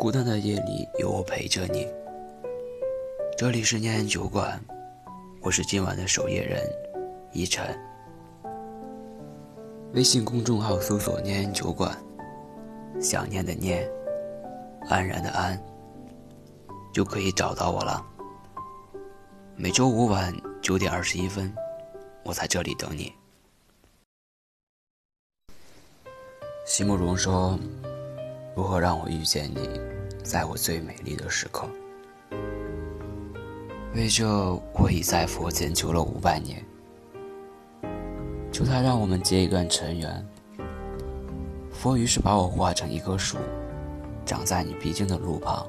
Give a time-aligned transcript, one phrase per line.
[0.00, 1.86] 孤单的夜里有我陪着你。
[3.36, 4.58] 这里是念安酒馆，
[5.42, 6.66] 我是今晚的守夜人，
[7.34, 7.78] 依晨。
[9.92, 11.94] 微信公众号搜索“念安酒馆”，
[12.98, 13.86] 想念的念，
[14.88, 15.62] 安然的安，
[16.94, 18.02] 就可以找到我了。
[19.54, 21.54] 每周五晚九点二十一分，
[22.24, 23.12] 我在这里等你。
[26.64, 27.58] 席慕容说
[28.60, 29.80] ：“如何让我遇见你，
[30.22, 31.66] 在我最美丽的时刻？”
[33.96, 34.28] 为这，
[34.74, 36.62] 我已在佛前求了五百年，
[38.52, 40.28] 求他让我们结一段尘缘。
[41.72, 43.38] 佛于是把我化成一棵树，
[44.26, 45.66] 长在你必经的路旁。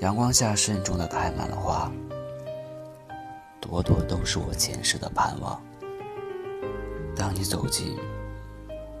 [0.00, 1.90] 阳光下慎重的开满了花，
[3.58, 5.58] 朵朵都是我前世的盼望。
[7.16, 7.96] 当你走近。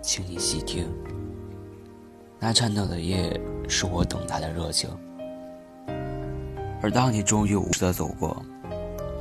[0.00, 0.92] 请你细听，
[2.44, 4.90] 那颤抖的夜是我等待的热情。
[6.82, 8.44] 而当你终于无视的走过，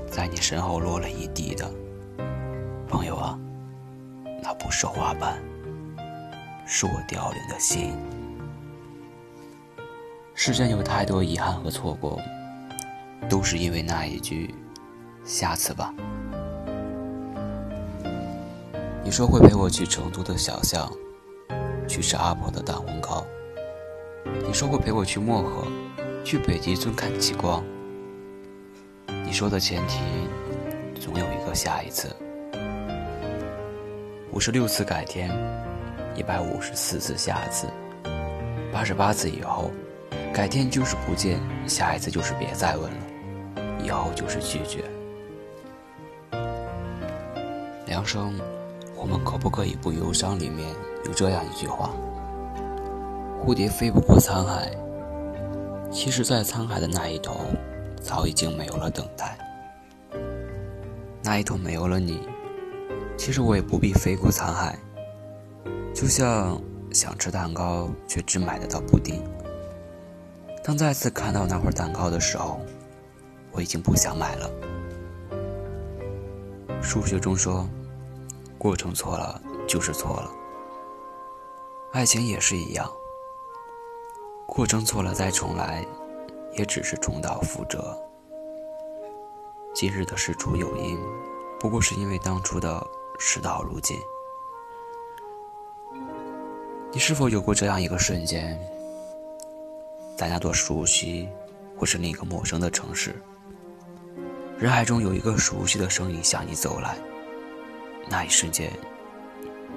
[0.09, 1.71] 在你身后落了一地的，
[2.89, 3.37] 朋友啊，
[4.41, 5.37] 那不是花瓣，
[6.65, 7.93] 是我凋零的心。
[10.33, 12.19] 世间有太多遗憾和错过，
[13.29, 14.55] 都是因为那一句
[15.23, 15.93] “下次吧”。
[19.05, 20.91] 你说会陪我去成都的小巷，
[21.91, 23.25] 去吃阿婆的蛋烘糕。
[24.47, 25.67] 你说过陪我去漠河，
[26.23, 27.61] 去北极村看极光。
[29.25, 29.99] 你说的前提，
[31.01, 32.15] 总有一个下一次。
[34.31, 35.29] 五十六次改天，
[36.15, 37.67] 一百五十四次下次，
[38.71, 39.69] 八十八次以后，
[40.33, 44.85] 改天就是不见，下一次就是别再问了，以后就是拒绝。
[47.85, 48.33] 梁生。
[48.95, 50.37] 我们可不可以不忧伤？
[50.37, 50.67] 里面
[51.05, 51.89] 有这样一句话
[53.43, 54.71] ：“蝴蝶飞不过沧海。”
[55.91, 57.37] 其实，在沧海的那一头，
[58.01, 59.37] 早已经没有了等待。
[61.23, 62.21] 那一头没有了你，
[63.17, 64.77] 其实我也不必飞过沧海。
[65.93, 69.21] 就像想吃蛋糕，却只买得到布丁。
[70.63, 72.59] 当再次看到那块蛋糕的时候，
[73.51, 74.49] 我已经不想买了。
[76.81, 77.67] 数学中说。
[78.57, 80.29] 过程错了就是错了，
[81.91, 82.89] 爱情也是一样。
[84.47, 85.85] 过程错了再重来，
[86.57, 87.97] 也只是重蹈覆辙。
[89.73, 90.97] 今日的事出有因，
[91.59, 92.81] 不过是因为当初的
[93.19, 93.97] 事到如今。
[96.93, 98.57] 你是否有过这样一个瞬间，
[100.15, 101.27] 在那座熟悉
[101.77, 103.21] 或是另一个陌生的城市，
[104.57, 106.97] 人海中有一个熟悉的声音向你走来？
[108.09, 108.71] 那一瞬间，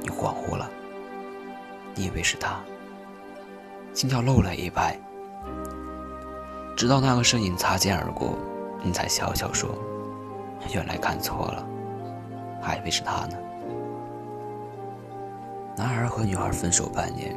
[0.00, 0.70] 你恍惚了，
[1.94, 2.60] 你以为是他，
[3.92, 4.98] 心跳漏了一拍。
[6.76, 8.36] 直到那个身影擦肩而过，
[8.82, 9.70] 你才笑笑说
[10.74, 11.66] ：“原来看错了，
[12.60, 13.36] 还以为是他呢。”
[15.76, 17.36] 男孩和女孩分手半年，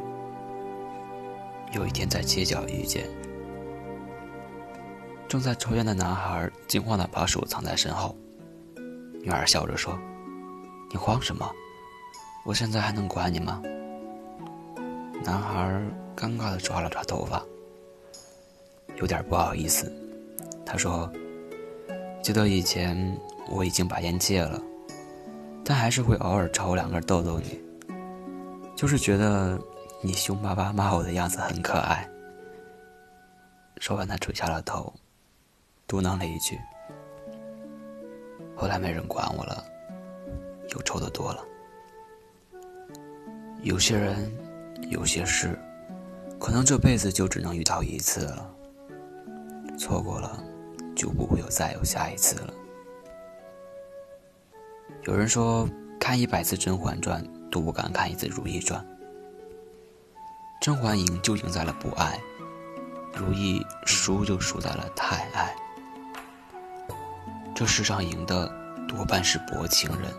[1.71, 3.07] 有一天在街角遇见，
[5.27, 8.15] 正在抽烟的男孩惊慌地把手藏在身后，
[9.21, 9.97] 女孩笑着说。
[10.89, 11.51] 你慌什么？
[12.45, 13.61] 我现在还能管你吗？
[15.23, 15.81] 男孩
[16.15, 17.43] 尴尬的抓了抓头发，
[18.95, 19.91] 有点不好意思。
[20.65, 21.11] 他说
[22.23, 23.17] ：“记得以前
[23.49, 24.61] 我已经把烟戒了，
[25.63, 27.59] 但还是会偶尔抽两根逗逗你，
[28.75, 29.59] 就是觉得
[30.01, 32.07] 你凶巴巴骂我的样子很可爱。”
[33.79, 34.93] 说完，他垂下了头，
[35.85, 36.57] 嘟囔了一句
[38.55, 39.63] ：“后来没人管我了。”
[40.73, 41.43] 又抽的多了。
[43.61, 44.29] 有些人，
[44.89, 45.57] 有些事，
[46.39, 48.53] 可能这辈子就只能遇到一次了。
[49.77, 50.43] 错过了，
[50.95, 52.53] 就不会有再有下一次了。
[55.03, 55.67] 有人说，
[55.99, 58.79] 看一百次《甄嬛传》都不敢看一次《如懿传》。
[60.59, 62.19] 甄嬛赢就赢在了不爱，
[63.13, 65.55] 如懿输就输在了太爱。
[67.53, 68.51] 这世上赢的
[68.87, 70.11] 多半是薄情人。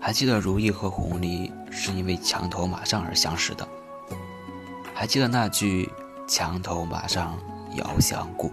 [0.00, 3.66] 还记得如懿和弘离是因为墙头马上而相识的。
[4.94, 5.90] 还记得那句
[6.26, 7.38] “墙头马上
[7.76, 8.52] 遥相顾，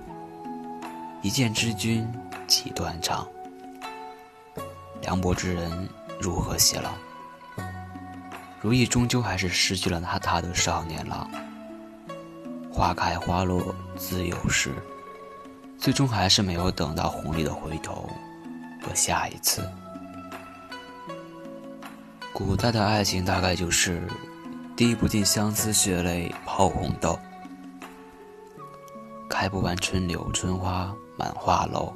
[1.22, 2.08] 一见知君
[2.46, 3.28] 几断肠”。
[5.02, 5.90] 凉薄之人
[6.20, 6.92] 如何偕老？
[8.62, 11.30] 如意终究还是失去了那他的少年郎。
[12.72, 14.74] 花开花落自有时，
[15.78, 18.10] 最终还是没有等到弘离的回头
[18.82, 19.68] 和下一次。
[22.36, 24.06] 古代的爱情大概就是
[24.76, 27.18] 滴不尽相思血泪抛红豆，
[29.30, 31.94] 开不完春柳春花满画楼。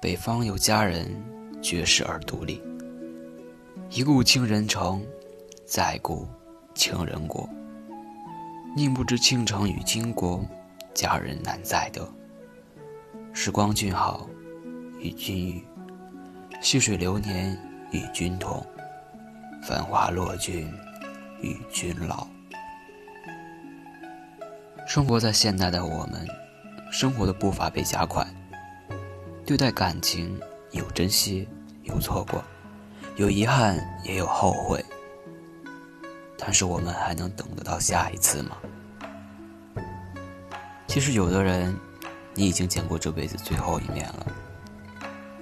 [0.00, 1.20] 北方有佳人，
[1.60, 2.62] 绝世而独立。
[3.90, 5.04] 一顾倾人城，
[5.66, 6.24] 再顾
[6.76, 7.48] 倾人国。
[8.76, 10.46] 宁不知倾城与倾国，
[10.94, 12.08] 佳人难再得。
[13.32, 14.28] 时光俊好，
[15.00, 15.60] 与君语；
[16.60, 17.58] 细水流年，
[17.94, 18.66] 与君同。
[19.62, 20.68] 繁华落尽，
[21.40, 22.26] 与君老。
[24.84, 26.26] 生活在现代的我们，
[26.90, 28.26] 生活的步伐被加快，
[29.46, 30.38] 对待感情
[30.72, 31.48] 有珍惜，
[31.84, 32.42] 有错过，
[33.14, 34.84] 有遗憾，也有后悔。
[36.36, 38.56] 但是我们还能等得到下一次吗？
[40.88, 41.74] 其实，有的人，
[42.34, 44.26] 你已经见过这辈子最后一面了，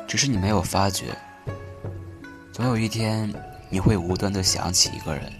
[0.06, 1.16] 只是你没有发觉。
[2.52, 3.32] 总有一天。
[3.70, 5.32] 你会无端的想起一个人，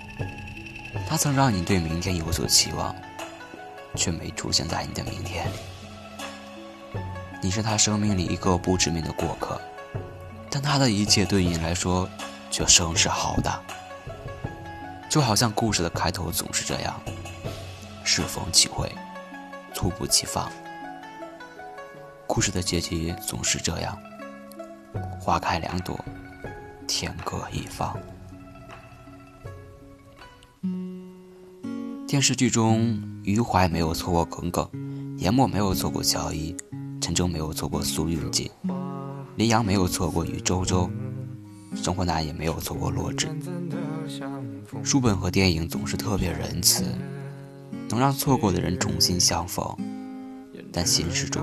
[1.06, 2.97] 他曾让你对明天有所期望，
[3.94, 5.56] 却没出现在你的明天里。
[7.43, 9.61] 你是他生命里一个不知名的过客，
[10.49, 12.09] 但他的一切对你来说
[12.50, 13.61] 却声势浩大。
[15.11, 16.99] 就好像故事的开头总是这样：
[18.03, 18.91] 适逢其会，
[19.75, 20.50] 猝不及防。
[22.26, 23.99] 故事的结局总是这样：
[25.20, 26.03] 花开两朵，
[26.94, 27.99] 天各一方。
[32.06, 34.69] 电视剧中，余淮没有错过耿耿，
[35.17, 36.55] 严默没有错过乔伊，
[37.00, 38.50] 陈舟没有错过苏韵锦，
[39.37, 40.91] 林阳没有错过与周周，
[41.75, 43.27] 生活男也没有错过罗志。
[44.85, 46.85] 书本和电影总是特别仁慈，
[47.89, 49.65] 能让错过的人重新相逢，
[50.71, 51.43] 但现实中，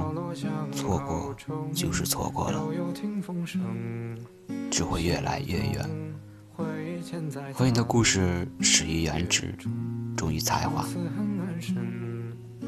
[0.72, 1.36] 错过
[1.74, 2.64] 就是错过了，
[4.70, 5.90] 只会越来越远。
[7.54, 9.56] 和你的故事始于颜值。
[10.18, 10.86] 忠于才华，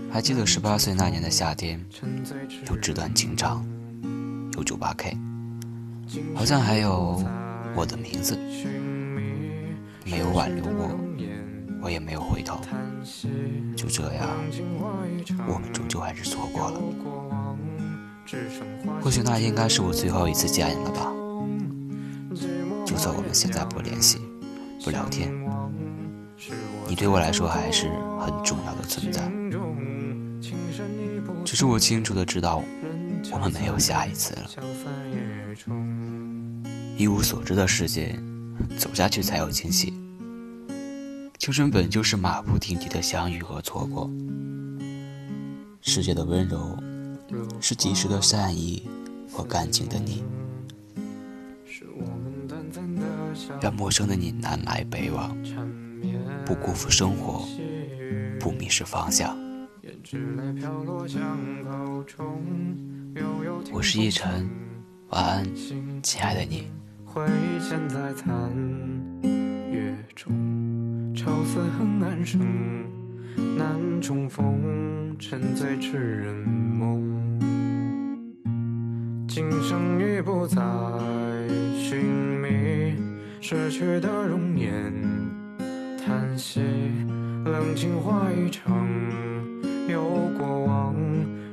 [0.10, 1.86] 还记得十八岁那年的夏天，
[2.70, 3.66] 有纸短情长，
[4.54, 5.18] 有九八 K，
[6.34, 7.22] 好像还有
[7.76, 8.38] 我的名字。
[10.06, 10.98] 没有挽留我，
[11.84, 12.62] 我也没有回头，
[13.76, 14.30] 就这样，
[15.46, 16.80] 我们终究还是错过了。
[19.02, 21.12] 或许那应该是我最后一次见你了吧？
[23.02, 24.20] 就算我们现在不联系，
[24.84, 25.34] 不聊天。
[26.88, 27.90] 你对我来说还是
[28.20, 29.28] 很重要的存在，
[31.44, 32.64] 只是我清楚的知道，
[33.32, 34.48] 我们没有下一次了。
[36.96, 38.16] 一无所知的世界，
[38.78, 39.92] 走下去才有惊喜。
[41.40, 44.08] 青春本就是马不停蹄的相遇和错过。
[45.82, 46.78] 世界的温柔，
[47.60, 48.88] 是及时的善意
[49.34, 50.24] 和干净的你。
[53.62, 55.36] 愿陌生的你南来北往。
[56.46, 57.48] 不辜负生活，
[58.40, 59.38] 不迷失方向。
[63.72, 64.50] 我是一晨，
[65.10, 65.46] 晚安，
[66.02, 66.68] 亲爱的你。
[67.06, 67.26] 会
[67.60, 68.50] 现在残
[69.72, 72.40] 月中，愁思恨暗生，
[73.58, 77.40] 难重逢，沉醉痴人梦。
[79.28, 80.62] 今生已不再
[81.78, 82.96] 寻觅
[83.42, 84.94] 逝去的容颜。
[85.98, 86.62] 叹息，
[87.44, 88.88] 冷清化一场，
[89.88, 90.04] 有
[90.38, 90.96] 过往，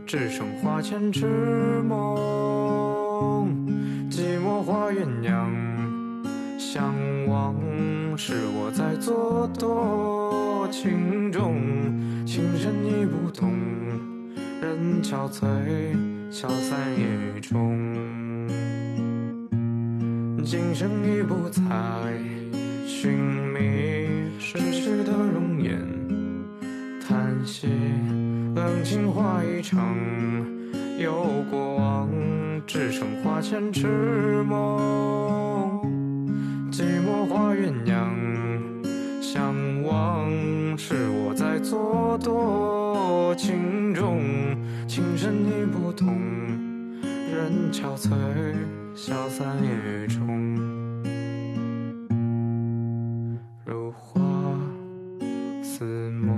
[0.07, 1.25] 只剩花前痴
[1.89, 3.57] 梦。
[4.11, 5.49] 寂寞化鸳鸯，
[6.59, 6.95] 相
[7.27, 7.55] 望
[8.19, 11.57] 是我在做多情种，
[12.27, 13.51] 情深已不懂，
[14.61, 15.47] 人憔悴，
[16.31, 18.28] 消散雨中。
[20.45, 21.63] 今生已不再
[22.87, 24.09] 寻觅。
[24.41, 25.79] 逝去的容颜，
[27.07, 27.67] 叹息，
[28.55, 29.95] 冷清化一场，
[30.99, 32.09] 有过往，
[32.67, 33.87] 只剩花前痴
[34.45, 35.83] 梦。
[36.73, 38.09] 寂寞化鸳鸯，
[39.21, 40.31] 相望
[40.79, 44.23] 是我在做多情种，
[44.87, 46.09] 情深已不懂，
[47.03, 48.09] 人憔悴，
[48.99, 50.27] 消散烟雨中。
[53.65, 54.21] 如花
[55.63, 56.37] 似梦，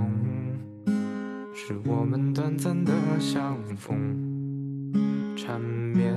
[1.55, 4.93] 是我们短暂的相逢，
[5.35, 6.13] 缠绵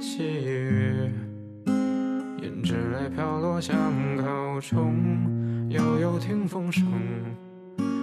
[0.00, 1.12] 细雨，
[2.42, 3.76] 胭脂泪飘落巷
[4.16, 6.84] 口中，悠悠听风声，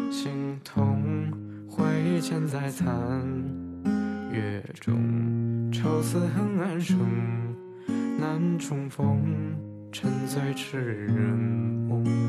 [0.10, 1.30] 心痛
[1.70, 3.22] 回忆嵌在残
[4.32, 4.96] 月中，
[5.72, 6.98] 愁思恨暗生，
[8.20, 9.22] 难重逢，
[9.92, 11.14] 沉醉痴人
[11.88, 12.27] 梦。